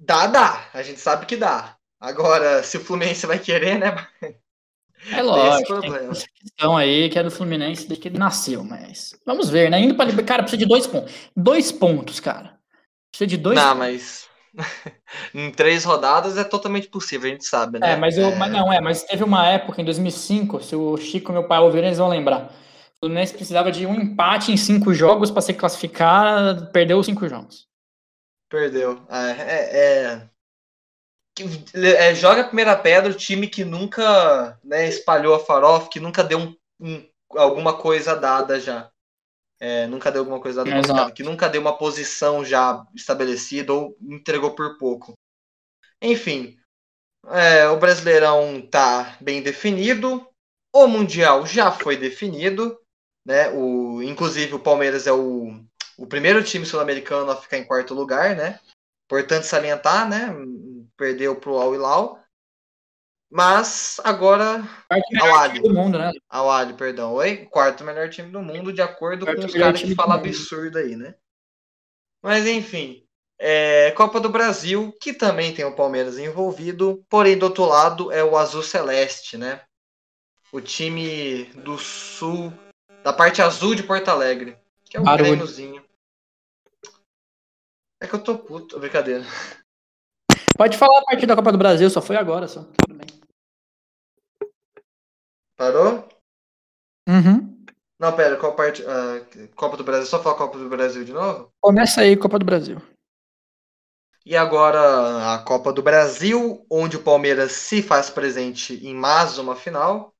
[0.00, 0.68] Dá, dá.
[0.72, 1.76] A gente sabe que dá.
[2.00, 4.06] Agora, se o Fluminense vai querer, né?
[5.12, 9.14] É lógico, tem essa questão aí que é do Fluminense desde que ele nasceu, mas
[9.24, 9.80] vamos ver, né?
[9.80, 11.14] Indo para cara, precisa de dois pontos.
[11.36, 12.58] Dois pontos, cara.
[13.10, 13.78] Precisa de dois Não, pontos.
[13.78, 14.28] mas
[15.32, 17.92] em três rodadas é totalmente possível, a gente sabe, né?
[17.92, 18.34] É, mas, eu, é...
[18.34, 21.60] mas não, é, mas teve uma época em 2005, se o Chico e meu pai
[21.60, 22.52] ouvirem, eles vão lembrar.
[23.00, 27.28] O Fluminense precisava de um empate em cinco jogos para se classificar, perdeu os cinco
[27.28, 27.66] jogos.
[28.50, 29.06] Perdeu.
[29.08, 30.30] É, é, é
[31.74, 36.24] é, joga a primeira pedra o time que nunca né, espalhou a farofa, que nunca
[36.24, 38.90] deu um, um, alguma coisa dada já.
[39.60, 44.52] É, nunca deu alguma coisa dada, que nunca deu uma posição já estabelecida ou entregou
[44.54, 45.14] por pouco.
[46.00, 46.56] Enfim,
[47.26, 50.24] é, o Brasileirão tá bem definido,
[50.72, 52.78] o Mundial já foi definido,
[53.28, 53.50] né?
[53.50, 55.62] O, inclusive o Palmeiras é o,
[55.98, 58.58] o primeiro time sul-americano a ficar em quarto lugar, né?
[59.04, 60.34] Importante salientar, né?
[60.96, 62.18] perdeu para o Al Hilal.
[63.30, 64.66] Mas agora
[65.20, 65.60] ao Ali.
[65.60, 66.10] Do mundo, né?
[66.30, 67.12] Ali, perdão.
[67.12, 67.46] Oi?
[67.50, 70.96] Quarto melhor time do mundo, de acordo Quarto com os caras que falam absurdo aí,
[70.96, 71.14] né?
[72.22, 73.04] Mas enfim.
[73.38, 78.24] É, Copa do Brasil, que também tem o Palmeiras envolvido, porém do outro lado é
[78.24, 79.60] o Azul Celeste, né?
[80.50, 82.50] O time do sul,
[83.08, 85.82] da parte azul de Porto Alegre, que é o Grêmiozinho.
[87.98, 89.24] É que eu tô puto, brincadeira.
[90.54, 92.64] Pode falar a partir da Copa do Brasil, só foi agora, só.
[92.64, 93.06] Tudo bem.
[95.56, 96.06] Parou?
[97.08, 97.64] Uhum.
[97.98, 98.82] Não, pera, qual parte?
[98.82, 101.50] Uh, Copa do Brasil, só falar Copa do Brasil de novo?
[101.62, 102.76] Começa aí, Copa do Brasil.
[104.26, 109.56] E agora a Copa do Brasil, onde o Palmeiras se faz presente em mais uma
[109.56, 110.14] final,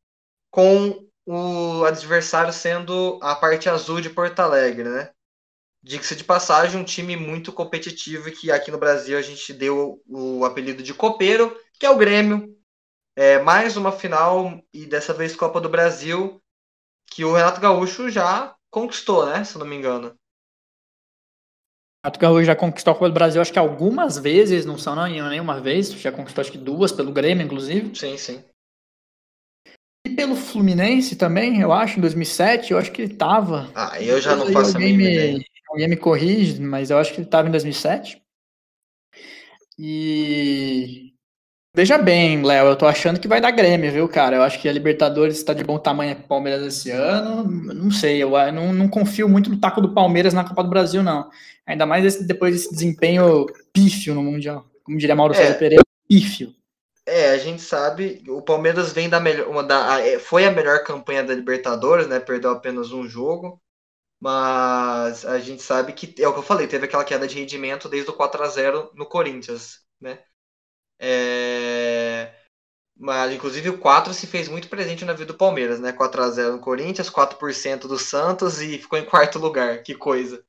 [0.50, 5.10] com o adversário sendo a parte azul de Porto Alegre, né?
[5.82, 10.42] Diga-se de passagem, um time muito competitivo que aqui no Brasil a gente deu o
[10.46, 12.56] apelido de copeiro, que é o Grêmio.
[13.14, 16.40] É, mais uma final e dessa vez Copa do Brasil,
[17.06, 19.44] que o Renato Gaúcho já conquistou, né?
[19.44, 20.16] Se não me engano.
[22.02, 25.06] Renato Gaúcho já conquistou a Copa do Brasil, acho que algumas vezes, não são não,
[25.06, 27.94] nenhuma vez, já conquistou acho que duas pelo Grêmio, inclusive.
[27.94, 28.42] Sim, sim.
[30.08, 33.70] E pelo Fluminense também, eu acho, em 2007, eu acho que ele tava.
[33.74, 35.38] Ah, eu já não faço a mínima ideia.
[35.68, 38.22] Alguém me corrige, mas eu acho que ele estava em 2007.
[39.78, 41.12] E
[41.76, 44.36] veja bem, Léo, eu tô achando que vai dar Grêmio, viu, cara?
[44.36, 47.44] Eu acho que a Libertadores está de bom tamanho com o Palmeiras esse ano.
[47.44, 51.02] Não sei, eu não, não, confio muito no taco do Palmeiras na Copa do Brasil,
[51.02, 51.28] não.
[51.66, 53.44] Ainda mais esse, depois desse desempenho
[53.74, 54.64] pífio no Mundial.
[54.82, 55.36] Como diria Mauro é.
[55.36, 56.54] César Pereira, pífio.
[57.08, 60.84] É, a gente sabe, o Palmeiras vem da melhor, uma da, é, foi a melhor
[60.84, 62.20] campanha da Libertadores, né?
[62.20, 63.60] Perdeu apenas um jogo.
[64.20, 67.88] Mas a gente sabe que é o que eu falei, teve aquela queda de rendimento
[67.88, 70.22] desde o 4 a 0 no Corinthians, né?
[71.00, 72.34] É...
[72.96, 75.92] Mas inclusive o 4 se fez muito presente na vida do Palmeiras, né?
[75.92, 79.82] 4 a 0 no Corinthians, 4% do Santos e ficou em quarto lugar.
[79.82, 80.44] Que coisa.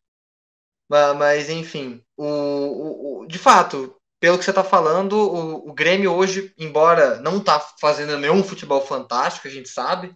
[0.89, 6.13] Mas, enfim, o, o, o, de fato, pelo que você está falando, o, o Grêmio
[6.13, 10.13] hoje, embora não tá fazendo nenhum futebol fantástico, a gente sabe,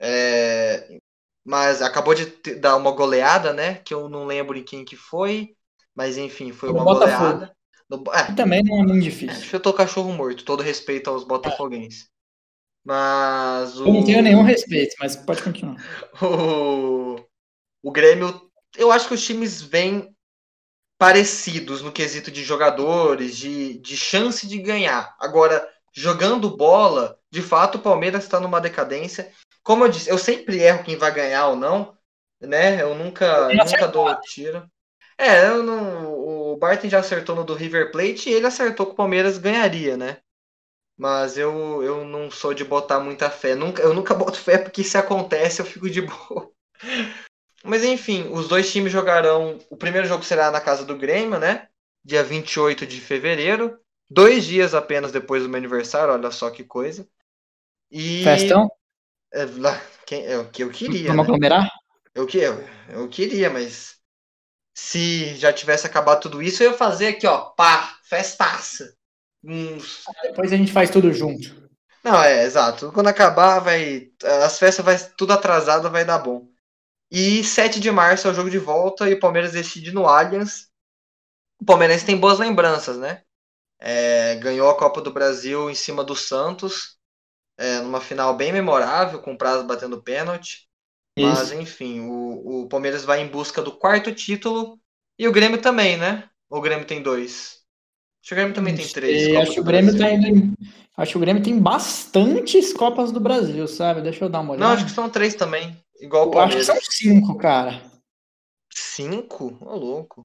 [0.00, 0.98] é,
[1.44, 3.76] mas acabou de dar uma goleada, né?
[3.76, 5.54] Que eu não lembro em quem que foi,
[5.94, 7.54] mas enfim, foi uma goleada.
[7.88, 9.44] No, é, também não é muito difícil.
[9.44, 12.08] Chutou cachorro morto, todo respeito aos botafoguenses.
[12.84, 13.86] Mas o...
[13.86, 15.76] Eu não tenho nenhum respeito, mas pode continuar.
[16.22, 17.16] O,
[17.82, 20.15] o Grêmio, eu acho que os times vêm
[20.98, 25.14] parecidos no quesito de jogadores, de, de chance de ganhar.
[25.18, 29.30] Agora, jogando bola, de fato o Palmeiras está numa decadência.
[29.62, 31.96] Como eu disse, eu sempre erro quem vai ganhar ou não,
[32.40, 32.80] né?
[32.82, 34.68] Eu nunca, eu nunca dou tiro.
[35.18, 38.92] É, eu não, o Barton já acertou no do River Plate e ele acertou que
[38.92, 40.18] o Palmeiras ganharia, né?
[40.96, 43.54] Mas eu, eu não sou de botar muita fé.
[43.54, 46.50] Nunca, eu nunca boto fé porque se acontece eu fico de boa.
[47.66, 49.58] Mas enfim, os dois times jogarão.
[49.68, 51.68] O primeiro jogo será na casa do Grêmio, né?
[52.04, 53.78] Dia 28 de fevereiro.
[54.08, 57.06] Dois dias apenas depois do meu aniversário, olha só que coisa.
[57.90, 58.22] E.
[58.22, 58.70] Festão?
[59.34, 59.44] É,
[60.06, 61.08] quem, é o que eu queria.
[61.08, 61.34] Vamos né?
[61.34, 61.70] aglomerar?
[62.14, 63.96] Eu, que, eu, eu queria, mas
[64.74, 68.94] se já tivesse acabado tudo isso, eu ia fazer aqui, ó, pá, festaça.
[69.42, 70.04] Uns...
[70.22, 71.68] Depois a gente faz tudo junto.
[72.04, 72.92] Não, é, exato.
[72.92, 74.10] Quando acabar, vai.
[74.44, 76.46] As festas vai tudo atrasado, vai dar bom.
[77.10, 80.68] E 7 de março é o jogo de volta e o Palmeiras decide no Allianz.
[81.60, 83.22] O Palmeirense tem boas lembranças, né?
[83.78, 86.96] É, ganhou a Copa do Brasil em cima do Santos,
[87.58, 90.66] é, numa final bem memorável, com o Prazo batendo pênalti.
[91.16, 91.28] Isso.
[91.28, 94.78] Mas, enfim, o, o Palmeiras vai em busca do quarto título
[95.18, 96.28] e o Grêmio também, né?
[96.50, 97.60] O Grêmio tem dois.
[98.22, 99.36] Acho que o Grêmio também tem três.
[99.36, 100.54] Acho que o Grêmio tá indo.
[100.96, 104.02] Acho que o Grêmio tem bastantes Copas do Brasil, sabe?
[104.02, 104.66] Deixa eu dar uma olhada.
[104.66, 105.76] Não, acho que são três também.
[106.00, 106.38] Igual o.
[106.38, 107.82] Acho que são cinco, cara.
[108.72, 109.56] Cinco?
[109.60, 110.22] Ô, louco.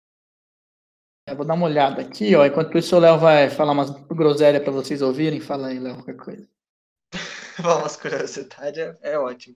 [1.28, 2.46] Eu vou dar uma olhada aqui, ó.
[2.46, 5.40] Enquanto isso, o Léo vai falar umas groselhas para vocês ouvirem.
[5.40, 6.50] Fala aí, Léo, qualquer coisa.
[7.60, 9.56] umas curiosidades é, é ótimo.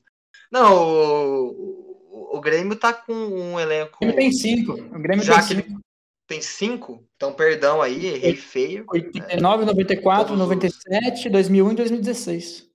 [0.51, 3.97] Não, o, o, o, Grêmio tá com um elenco.
[3.97, 4.73] O Grêmio tem cinco.
[4.73, 5.81] O Grêmio já tem que cinco.
[6.27, 7.07] tem cinco?
[7.15, 8.85] Então, perdão aí, errei feio.
[8.87, 12.74] 89, 94, 97, 2001 e 2016.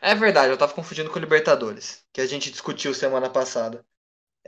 [0.00, 3.84] É verdade, eu tava confundindo com o Libertadores, que a gente discutiu semana passada.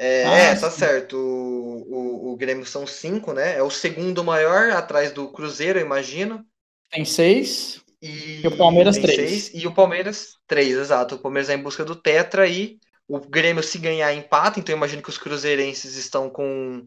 [0.00, 1.16] É, ah, é tá certo.
[1.16, 3.56] O, o, o, Grêmio são cinco, né?
[3.56, 6.46] É o segundo maior, atrás do Cruzeiro, eu imagino.
[6.88, 7.82] Tem seis.
[8.00, 9.16] E, e o Palmeiras três.
[9.16, 11.16] Seis, e o Palmeiras três, exato.
[11.16, 14.60] O Palmeiras é em busca do Tetra e o Grêmio, se ganhar, empata.
[14.60, 16.86] Então eu imagino que os cruzeirenses estão com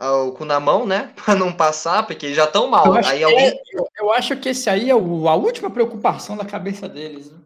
[0.00, 1.12] o cu na mão, né?
[1.24, 2.86] Pra não passar, porque já estão mal.
[2.86, 3.48] Eu aí alguém...
[3.48, 7.32] É, eu, eu, acho que esse aí é o, a última preocupação da cabeça deles,
[7.32, 7.38] né?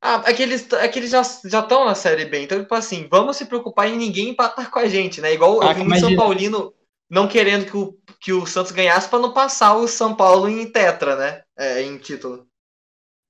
[0.00, 3.08] Ah, é que eles, é que eles já estão na Série B, então, tipo assim,
[3.10, 5.34] vamos se preocupar em ninguém empatar com a gente, né?
[5.34, 6.72] Igual ah, eu vi muito São Paulino
[7.10, 10.70] não querendo que o, que o Santos ganhasse para não passar o São Paulo em
[10.70, 11.42] tetra, né?
[11.56, 12.46] É, em título.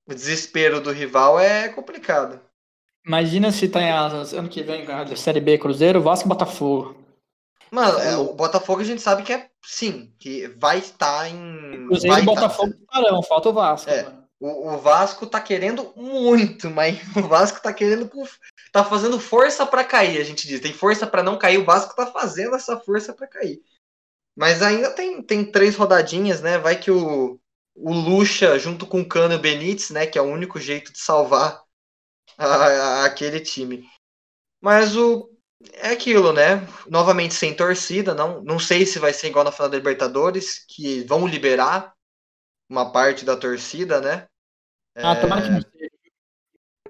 [0.07, 2.39] O desespero do rival é complicado.
[3.05, 6.95] Imagina se tá em ano que vem a Série B Cruzeiro, Vasco e Botafogo.
[7.71, 11.87] Mano, é, o Botafogo a gente sabe que é sim, que vai estar em.
[11.87, 13.89] Cruzeiro e Botafogo estarão, falta o Vasco.
[13.89, 14.18] É.
[14.39, 18.09] O, o, Vasco tá querendo muito, mas o Vasco tá querendo.
[18.71, 20.61] tá fazendo força para cair, a gente diz.
[20.61, 23.61] Tem força para não cair, o Vasco tá fazendo essa força para cair.
[24.37, 26.57] Mas ainda tem, tem três rodadinhas, né?
[26.57, 27.37] Vai que o,
[27.75, 30.07] o Lucha, junto com o Cano e o Benítez, né?
[30.07, 31.61] Que é o único jeito de salvar
[32.37, 33.85] a, a, aquele time.
[34.61, 35.29] Mas o.
[35.73, 36.65] É aquilo, né?
[36.87, 41.03] Novamente sem torcida, não, não sei se vai ser igual na final da Libertadores, que
[41.03, 41.93] vão liberar
[42.69, 44.27] uma parte da torcida, né?
[44.95, 45.89] Ah, tomara que não seja.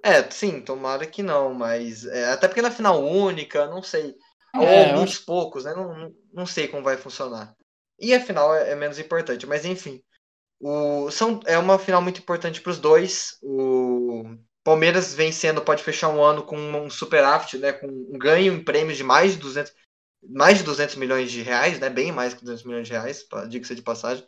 [0.02, 4.16] É, sim, tomara que não, mas é, até porque na final única, não sei.
[4.56, 5.74] É, alguns poucos, né?
[5.74, 7.56] Não, não sei como vai funcionar.
[8.00, 10.02] E a final é, é menos importante, mas enfim.
[10.60, 13.38] O, são, é uma final muito importante para os dois.
[13.42, 17.74] O Palmeiras vencendo pode fechar um ano com um superávit, né?
[17.74, 19.74] Com um ganho em prêmios de mais de 200,
[20.24, 21.90] mais de 200 milhões de reais, né?
[21.90, 24.26] Bem mais que 200 milhões de reais, diga-se de passagem.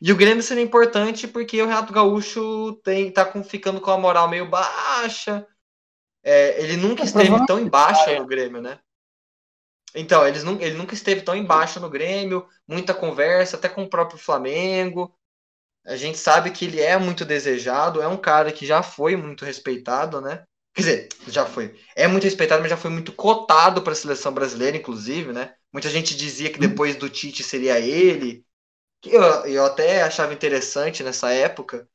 [0.00, 3.98] E o Grêmio seria importante porque o Renato Gaúcho tem, tá com, ficando com a
[3.98, 5.46] moral meio baixa.
[6.22, 8.78] É, ele nunca é, esteve tão embaixo no Grêmio, né?
[9.94, 14.18] Então, eles, ele nunca esteve tão embaixo no Grêmio, muita conversa, até com o próprio
[14.18, 15.14] Flamengo.
[15.86, 19.44] A gente sabe que ele é muito desejado, é um cara que já foi muito
[19.44, 20.44] respeitado, né?
[20.74, 21.74] Quer dizer, já foi.
[21.94, 25.54] É muito respeitado, mas já foi muito cotado para a seleção brasileira, inclusive, né?
[25.72, 28.44] Muita gente dizia que depois do Tite seria ele
[29.00, 31.86] que eu, eu até achava interessante nessa época,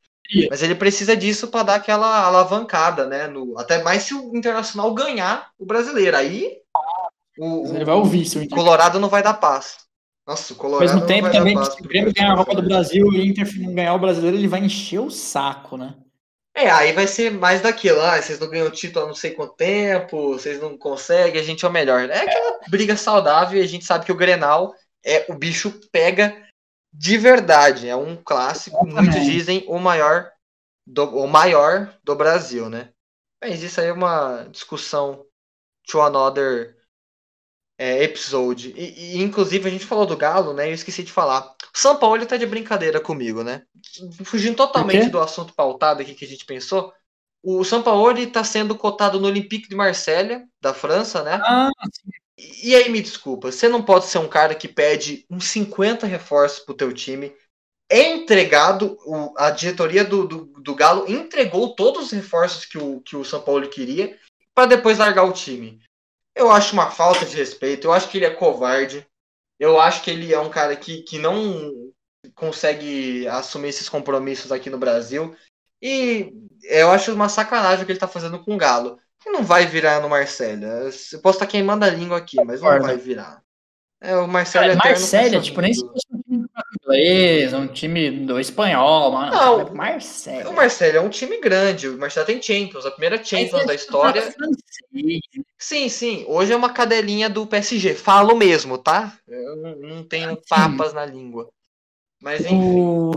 [0.50, 3.28] mas ele precisa disso para dar aquela alavancada, né?
[3.28, 6.16] No, até mais se o Internacional ganhar o brasileiro.
[6.16, 6.58] Aí
[7.38, 9.78] o, ele vai ouvir o Colorado não vai dar paz.
[10.26, 10.90] Nossa, o Colorado.
[10.90, 13.48] Ao mesmo tempo também, se o Grêmio ganhar a Copa do Brasil e o Inter
[13.60, 15.96] não ganhar o brasileiro, ele vai encher o saco, né?
[16.54, 19.56] É, aí vai ser mais daquilo, ah, vocês não ganham título há não sei quanto
[19.56, 22.10] tempo, vocês não conseguem, a gente é o melhor.
[22.10, 26.36] É aquela briga saudável e a gente sabe que o Grenal é o bicho pega
[26.94, 27.88] de verdade.
[27.88, 30.32] É um clássico, muitos dizem o maior
[30.86, 32.90] do, o maior do Brasil, né?
[33.42, 35.26] Mas isso aí é uma discussão
[35.88, 36.76] to another
[37.78, 38.74] é, episode.
[38.78, 40.70] E, e, inclusive, a gente falou do Galo, né?
[40.70, 41.56] Eu esqueci de falar.
[41.74, 43.64] O São Paulo tá de brincadeira comigo, né?
[44.24, 46.94] Fugindo totalmente do assunto pautado aqui que a gente pensou.
[47.44, 51.40] O São Paulo está sendo cotado no Olympique de Marselha, da França, né?
[51.44, 51.72] Ah,
[52.38, 56.60] e aí, me desculpa, você não pode ser um cara que pede uns 50 reforços
[56.60, 57.36] pro teu time.
[57.90, 63.02] É entregado, o, a diretoria do, do, do, Galo entregou todos os reforços que o,
[63.02, 64.18] que o São Paulo queria
[64.56, 65.82] para depois largar o time.
[66.34, 69.06] Eu acho uma falta de respeito, eu acho que ele é covarde,
[69.60, 71.92] eu acho que ele é um cara que, que não
[72.34, 75.36] consegue assumir esses compromissos aqui no Brasil.
[75.82, 78.98] E eu acho uma sacanagem o que ele tá fazendo com o Galo.
[79.26, 80.64] Não vai virar no Marcelo.
[80.66, 83.42] Eu posso estar queimando a língua aqui, mas não vai virar.
[84.04, 86.48] É, o Marcelo é Marcelo, tipo, nem se fosse um time
[86.82, 89.32] inglês, um time do espanhol, mano.
[89.32, 90.50] Não, é Marcelo.
[90.50, 91.88] O Marcelo é um time grande.
[91.88, 94.34] O Marcelo tem Champions, a primeira Champions da história.
[95.56, 96.26] Sim, sim.
[96.28, 97.94] Hoje é uma cadelinha do PSG.
[97.94, 99.16] Falo mesmo, tá?
[99.28, 101.48] Eu não tenho papas na língua.
[102.20, 102.60] Mas enfim.
[102.60, 103.12] O...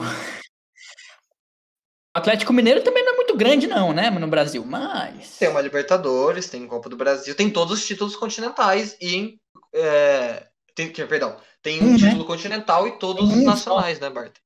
[2.15, 5.37] Atlético Mineiro também não é muito grande, não, né, no Brasil, mas.
[5.37, 9.37] Tem uma Libertadores, tem Copa do Brasil, tem todos os títulos continentais e.
[9.75, 10.47] É,
[10.77, 12.27] tem, perdão, tem um, título né?
[12.27, 14.05] continental e todos os nacionais, só.
[14.05, 14.37] né, Bart?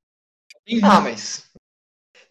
[0.83, 1.45] Ah, mas.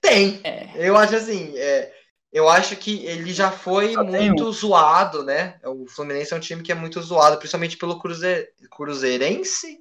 [0.02, 0.40] Tem.
[0.44, 0.72] É.
[0.76, 1.56] Eu acho assim.
[1.56, 1.94] É,
[2.32, 5.60] eu acho que ele já foi só muito zoado, né?
[5.64, 8.48] O Fluminense é um time que é muito zoado, principalmente pelo Cruze...
[8.72, 9.80] Cruzeirense.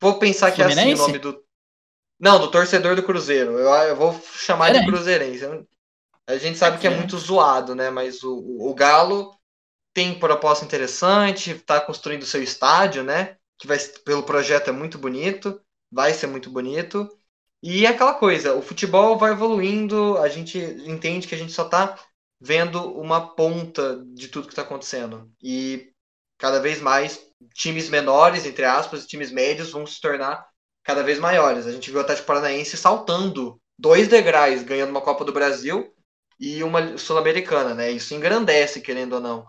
[0.00, 0.88] Vou pensar que Fluminense?
[0.88, 1.44] é assim o nome do.
[2.20, 3.58] Não, do torcedor do Cruzeiro.
[3.58, 5.66] Eu, eu vou chamar de Cruzeirense.
[6.26, 7.88] A gente sabe que é muito zoado, né?
[7.88, 9.34] Mas o, o Galo
[9.94, 13.36] tem proposta interessante, está construindo seu estádio, né?
[13.58, 17.08] Que vai, pelo projeto é muito bonito, vai ser muito bonito.
[17.62, 21.64] E é aquela coisa, o futebol vai evoluindo, a gente entende que a gente só
[21.64, 21.98] está
[22.40, 25.30] vendo uma ponta de tudo que está acontecendo.
[25.42, 25.92] E
[26.38, 27.20] cada vez mais
[27.54, 30.49] times menores, entre aspas, times médios vão se tornar
[30.84, 31.66] cada vez maiores.
[31.66, 35.92] A gente viu o Atlético Paranaense saltando dois degraus, ganhando uma Copa do Brasil
[36.38, 37.90] e uma Sul-Americana, né?
[37.90, 39.46] Isso engrandece, querendo ou não,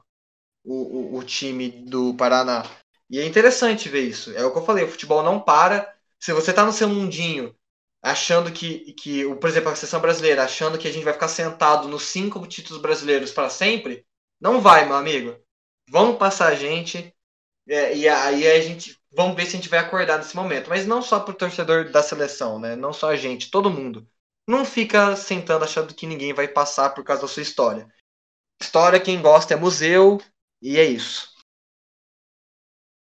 [0.63, 2.65] o, o, o, time do Paraná.
[3.09, 4.31] E é interessante ver isso.
[4.35, 5.93] É o que eu falei, o futebol não para.
[6.19, 7.55] Se você tá no seu mundinho
[8.01, 11.87] achando que, que por exemplo, a seleção brasileira, achando que a gente vai ficar sentado
[11.87, 14.05] nos cinco títulos brasileiros para sempre,
[14.39, 15.37] não vai, meu amigo.
[15.89, 17.13] Vamos passar a gente.
[17.67, 20.69] É, e aí a gente vamos ver se a gente vai acordar nesse momento.
[20.69, 22.75] Mas não só pro torcedor da seleção, né?
[22.75, 24.07] Não só a gente, todo mundo.
[24.47, 27.87] Não fica sentando achando que ninguém vai passar por causa da sua história.
[28.61, 30.21] História, quem gosta é museu,
[30.61, 31.30] e é isso.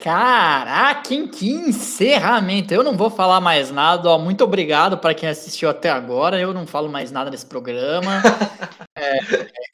[0.02, 2.74] Caraca, que encerramento!
[2.74, 4.10] Eu não vou falar mais nada.
[4.10, 6.40] Ó, muito obrigado para quem assistiu até agora.
[6.40, 8.22] Eu não falo mais nada nesse programa.
[8.98, 9.20] é,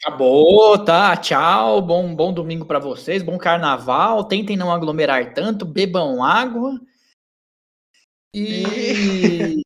[0.01, 1.15] acabou, tá?
[1.15, 1.79] Tchau.
[1.79, 3.21] Bom, bom domingo para vocês.
[3.21, 4.23] Bom carnaval.
[4.23, 5.63] Tentem não aglomerar tanto.
[5.63, 6.71] Bebam água.
[8.33, 9.61] E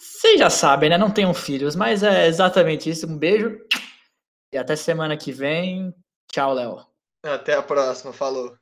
[0.00, 0.96] vocês já sabem, né?
[0.96, 3.06] Não tenham filhos, mas é exatamente isso.
[3.06, 3.58] Um beijo
[4.50, 5.94] e até semana que vem.
[6.32, 6.86] Tchau, Léo.
[7.22, 8.14] Até a próxima.
[8.14, 8.56] Falou.